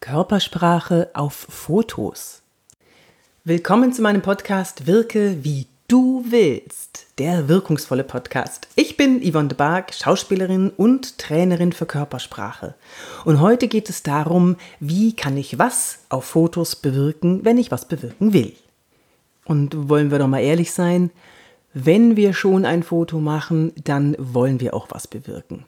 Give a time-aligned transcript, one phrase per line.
[0.00, 2.42] Körpersprache auf Fotos.
[3.42, 8.68] Willkommen zu meinem Podcast Wirke wie du willst, der wirkungsvolle Podcast.
[8.76, 12.74] Ich bin Yvonne de Barg, Schauspielerin und Trainerin für Körpersprache.
[13.24, 17.88] Und heute geht es darum, wie kann ich was auf Fotos bewirken, wenn ich was
[17.88, 18.54] bewirken will.
[19.46, 21.10] Und wollen wir doch mal ehrlich sein,
[21.74, 25.64] wenn wir schon ein Foto machen, dann wollen wir auch was bewirken.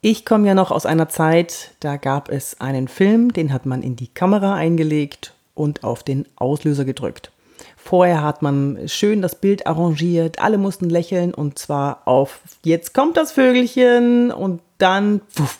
[0.00, 3.82] Ich komme ja noch aus einer Zeit, da gab es einen Film, den hat man
[3.82, 7.32] in die Kamera eingelegt und auf den Auslöser gedrückt.
[7.76, 13.16] Vorher hat man schön das Bild arrangiert, alle mussten lächeln und zwar auf jetzt kommt
[13.16, 15.58] das Vögelchen und dann puff.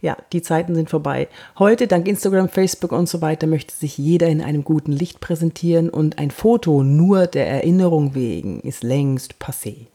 [0.00, 1.28] Ja, die Zeiten sind vorbei.
[1.58, 5.88] Heute, dank Instagram, Facebook und so weiter, möchte sich jeder in einem guten Licht präsentieren
[5.88, 9.86] und ein Foto nur der Erinnerung wegen ist längst passé.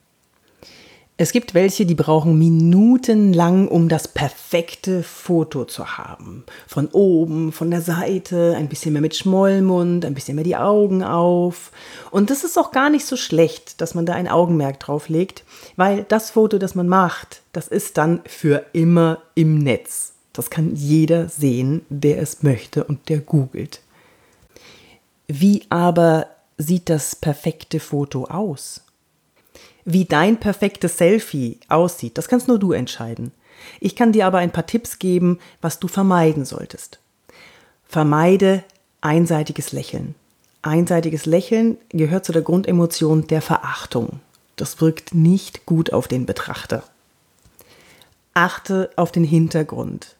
[1.22, 6.46] Es gibt welche, die brauchen minutenlang, um das perfekte Foto zu haben.
[6.66, 11.04] Von oben, von der Seite, ein bisschen mehr mit Schmollmund, ein bisschen mehr die Augen
[11.04, 11.74] auf.
[12.12, 15.44] Und das ist auch gar nicht so schlecht, dass man da ein Augenmerk drauf legt,
[15.76, 20.14] weil das Foto, das man macht, das ist dann für immer im Netz.
[20.32, 23.82] Das kann jeder sehen, der es möchte und der googelt.
[25.28, 28.84] Wie aber sieht das perfekte Foto aus?
[29.92, 33.32] Wie dein perfektes Selfie aussieht, das kannst nur du entscheiden.
[33.80, 37.00] Ich kann dir aber ein paar Tipps geben, was du vermeiden solltest.
[37.88, 38.64] Vermeide
[39.02, 40.14] einseitiges Lächeln.
[40.62, 44.20] Einseitiges Lächeln gehört zu der Grundemotion der Verachtung.
[44.58, 46.84] Das wirkt nicht gut auf den Betrachter.
[48.36, 50.18] Achte auf den Hintergrund.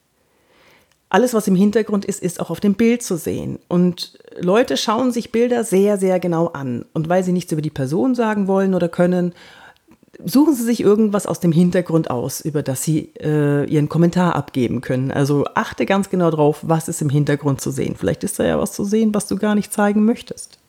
[1.10, 3.60] Alles, was im Hintergrund ist, ist auch auf dem Bild zu sehen.
[3.68, 6.86] Und Leute schauen sich Bilder sehr, sehr genau an.
[6.94, 9.34] Und weil sie nichts über die Person sagen wollen oder können,
[10.24, 14.82] suchen Sie sich irgendwas aus dem Hintergrund aus, über das Sie äh, Ihren Kommentar abgeben
[14.82, 15.12] können.
[15.12, 17.96] Also achte ganz genau drauf, was ist im Hintergrund zu sehen.
[17.98, 20.60] Vielleicht ist da ja was zu sehen, was du gar nicht zeigen möchtest.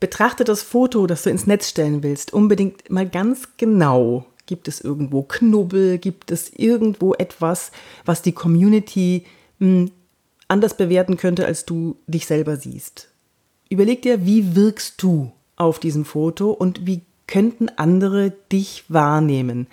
[0.00, 4.26] Betrachte das Foto, das du ins Netz stellen willst, unbedingt mal ganz genau.
[4.46, 5.98] Gibt es irgendwo Knubbel?
[5.98, 7.72] Gibt es irgendwo etwas,
[8.04, 9.24] was die Community
[9.58, 9.90] mh, hm,
[10.46, 13.08] anders bewerten könnte, als du dich selber siehst?
[13.70, 19.66] Überleg dir, wie wirkst du auf diesem Foto und wie könnten andere dich wahrnehmen.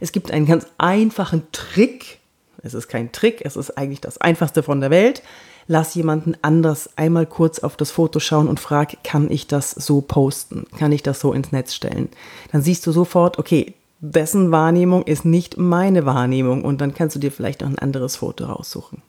[0.00, 2.18] Es gibt einen ganz einfachen Trick.
[2.62, 5.22] Es ist kein Trick, es ist eigentlich das einfachste von der Welt.
[5.66, 10.02] Lass jemanden anders einmal kurz auf das Foto schauen und frag, kann ich das so
[10.02, 10.66] posten?
[10.78, 12.08] Kann ich das so ins Netz stellen?
[12.52, 17.20] Dann siehst du sofort, okay, dessen Wahrnehmung ist nicht meine Wahrnehmung und dann kannst du
[17.20, 19.00] dir vielleicht noch ein anderes Foto raussuchen.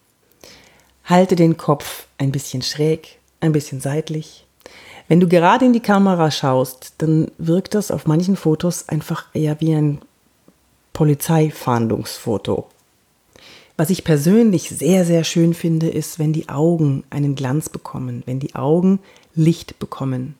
[1.03, 4.44] Halte den Kopf ein bisschen schräg, ein bisschen seitlich,
[5.07, 9.59] wenn du gerade in die Kamera schaust, dann wirkt das auf manchen Fotos einfach eher
[9.61, 9.99] wie ein
[10.93, 12.67] Polizeifahndungsfoto.
[13.77, 18.39] Was ich persönlich sehr, sehr schön finde, ist, wenn die Augen einen Glanz bekommen, wenn
[18.39, 18.99] die Augen
[19.35, 20.35] Licht bekommen.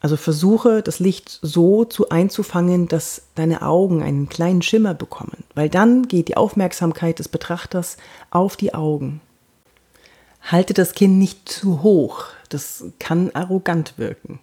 [0.00, 5.68] Also versuche das Licht so zu einzufangen, dass deine Augen einen kleinen Schimmer bekommen, weil
[5.68, 7.98] dann geht die Aufmerksamkeit des Betrachters
[8.30, 9.20] auf die Augen.
[10.44, 14.40] Halte das Kinn nicht zu hoch, das kann arrogant wirken.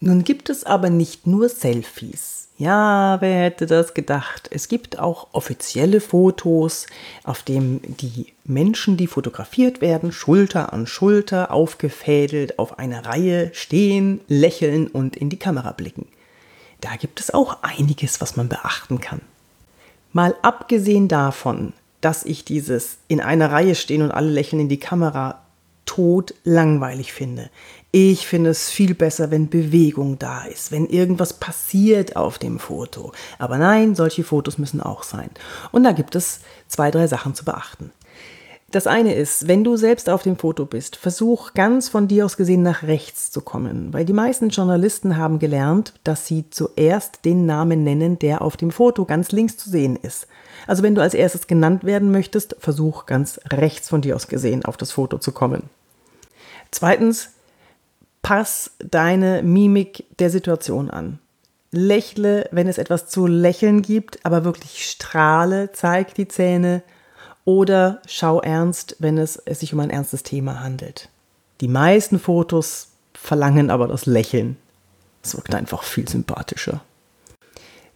[0.00, 2.48] Nun gibt es aber nicht nur Selfies.
[2.56, 4.48] Ja, wer hätte das gedacht?
[4.50, 6.86] Es gibt auch offizielle Fotos,
[7.22, 14.20] auf dem die Menschen, die fotografiert werden, Schulter an Schulter aufgefädelt auf einer Reihe stehen,
[14.26, 16.06] lächeln und in die Kamera blicken.
[16.80, 19.20] Da gibt es auch einiges, was man beachten kann.
[20.12, 24.80] Mal abgesehen davon, dass ich dieses in einer Reihe stehen und alle lächeln in die
[24.80, 25.42] Kamera
[25.88, 27.50] tot langweilig finde.
[27.90, 33.12] Ich finde es viel besser, wenn Bewegung da ist, wenn irgendwas passiert auf dem Foto.
[33.38, 35.30] Aber nein, solche Fotos müssen auch sein.
[35.72, 37.90] Und da gibt es zwei, drei Sachen zu beachten.
[38.70, 42.36] Das eine ist, wenn du selbst auf dem Foto bist, versuch ganz von dir aus
[42.36, 47.46] gesehen nach rechts zu kommen, weil die meisten Journalisten haben gelernt, dass sie zuerst den
[47.46, 50.26] Namen nennen, der auf dem Foto ganz links zu sehen ist.
[50.66, 54.66] Also wenn du als erstes genannt werden möchtest, versuch ganz rechts von dir aus gesehen
[54.66, 55.62] auf das Foto zu kommen.
[56.70, 57.30] Zweitens,
[58.20, 61.20] pass deine Mimik der Situation an.
[61.70, 66.82] Lächle, wenn es etwas zu lächeln gibt, aber wirklich strahle, zeig die Zähne
[67.48, 71.08] oder schau ernst, wenn es, es sich um ein ernstes Thema handelt.
[71.62, 74.58] Die meisten Fotos verlangen aber das Lächeln.
[75.22, 76.82] Es wirkt einfach viel sympathischer.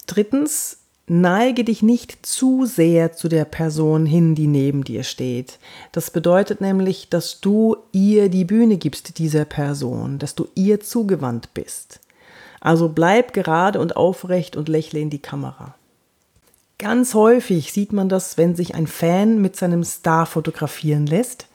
[0.06, 5.58] Drittens, Neige dich nicht zu sehr zu der Person hin, die neben dir steht.
[5.90, 11.52] Das bedeutet nämlich, dass du ihr die Bühne gibst, dieser Person, dass du ihr zugewandt
[11.52, 12.00] bist.
[12.60, 15.74] Also bleib gerade und aufrecht und lächle in die Kamera.
[16.82, 21.46] Ganz häufig sieht man das, wenn sich ein Fan mit seinem Star fotografieren lässt.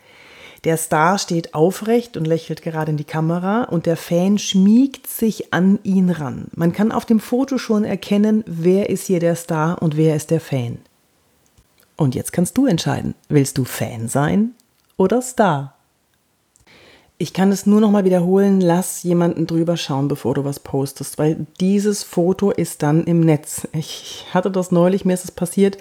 [0.63, 5.53] Der Star steht aufrecht und lächelt gerade in die Kamera und der Fan schmiegt sich
[5.53, 6.47] an ihn ran.
[6.55, 10.31] Man kann auf dem Foto schon erkennen, wer ist hier der Star und wer ist
[10.31, 10.77] der Fan.
[11.97, 14.51] Und jetzt kannst du entscheiden, willst du Fan sein
[14.95, 15.76] oder Star?
[17.19, 21.17] Ich kann es nur noch mal wiederholen, lass jemanden drüber schauen, bevor du was postest,
[21.17, 23.67] weil dieses Foto ist dann im Netz.
[23.73, 25.79] Ich hatte das neulich, mir ist es passiert.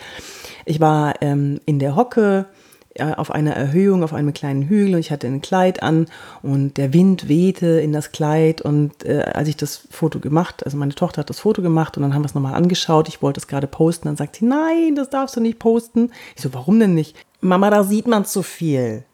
[0.65, 2.47] Ich war ähm, in der Hocke
[2.95, 6.07] äh, auf einer Erhöhung, auf einem kleinen Hügel und ich hatte ein Kleid an
[6.41, 10.79] und der Wind wehte in das Kleid und äh, als ich das Foto gemacht, also
[10.79, 13.41] meine Tochter hat das Foto gemacht und dann haben wir es nochmal angeschaut, ich wollte
[13.41, 16.13] es gerade posten, dann sagt sie, nein, das darfst du nicht posten.
[16.35, 17.15] Ich so, warum denn nicht?
[17.43, 19.05] Mama, da sieht man zu viel.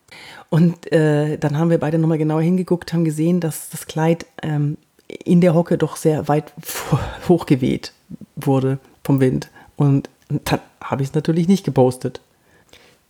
[0.51, 4.77] Und äh, dann haben wir beide nochmal genauer hingeguckt, haben gesehen, dass das Kleid ähm,
[5.09, 6.53] in der Hocke doch sehr weit
[7.29, 7.93] hochgeweht
[8.37, 9.51] wurde vom Wind.
[9.77, 12.21] Und dann habe ich es natürlich nicht gepostet.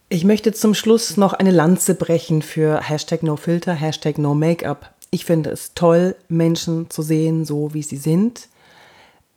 [0.08, 4.90] Ich möchte zum Schluss noch eine Lanze brechen für Hashtag NoFilter, Hashtag NoMakeup.
[5.10, 8.48] Ich finde es toll, Menschen zu sehen, so wie sie sind.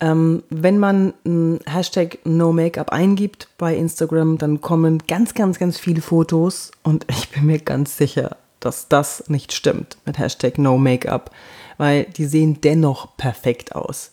[0.02, 5.78] Ähm, wenn man ein Hashtag No Makeup eingibt bei Instagram, dann kommen ganz, ganz, ganz
[5.78, 10.78] viele Fotos und ich bin mir ganz sicher, dass das nicht stimmt mit Hashtag No
[10.78, 11.32] Makeup,
[11.78, 14.12] weil die sehen dennoch perfekt aus.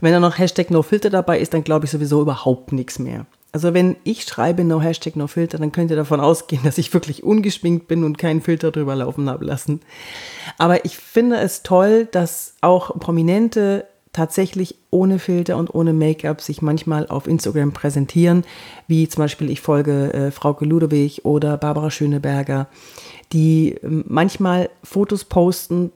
[0.00, 3.26] Wenn da noch Hashtag No Filter dabei ist, dann glaube ich sowieso überhaupt nichts mehr.
[3.52, 6.94] Also wenn ich schreibe No Hashtag No Filter, dann könnt ihr davon ausgehen, dass ich
[6.94, 9.80] wirklich ungeschminkt bin und keinen Filter drüber laufen habe lassen.
[10.56, 16.62] Aber ich finde es toll, dass auch Prominente tatsächlich ohne Filter und ohne Make-up sich
[16.62, 18.44] manchmal auf Instagram präsentieren,
[18.86, 22.68] wie zum Beispiel ich folge äh, Frauke Ludewig oder Barbara Schöneberger,
[23.32, 25.92] die äh, manchmal Fotos posten,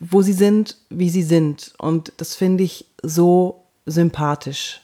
[0.00, 1.72] wo sie sind, wie sie sind.
[1.78, 4.80] Und das finde ich so sympathisch.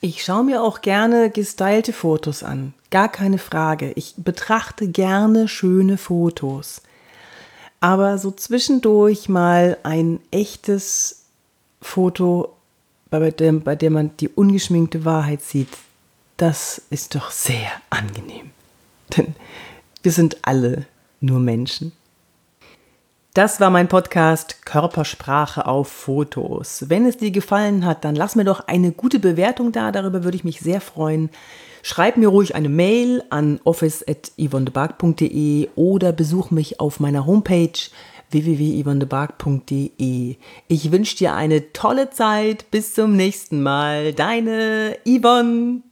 [0.00, 3.92] Ich schaue mir auch gerne gestylte Fotos an, gar keine Frage.
[3.96, 6.82] Ich betrachte gerne schöne Fotos.
[7.80, 11.17] Aber so zwischendurch mal ein echtes
[11.80, 12.56] Foto,
[13.10, 15.68] bei dem, bei dem man die ungeschminkte Wahrheit sieht,
[16.36, 18.50] das ist doch sehr angenehm.
[19.16, 19.34] Denn
[20.02, 20.86] wir sind alle
[21.20, 21.92] nur Menschen.
[23.34, 26.86] Das war mein Podcast Körpersprache auf Fotos.
[26.88, 30.36] Wenn es dir gefallen hat, dann lass mir doch eine gute Bewertung da, darüber würde
[30.36, 31.30] ich mich sehr freuen.
[31.82, 37.78] Schreib mir ruhig eine Mail an office.yvonnebark.de oder besuch mich auf meiner Homepage
[38.30, 40.36] www.yvonnebark.de.
[40.68, 42.70] Ich wünsche dir eine tolle Zeit.
[42.70, 44.12] Bis zum nächsten Mal.
[44.12, 45.82] Deine Yvonne.